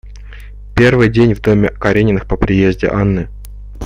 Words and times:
Первый 0.75 1.09
день 1.09 1.35
в 1.35 1.41
доме 1.43 1.69
Карениных 1.69 2.25
по 2.25 2.35
приезде 2.35 2.87
Анны. 2.87 3.29